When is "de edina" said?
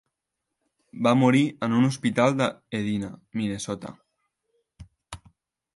2.41-3.11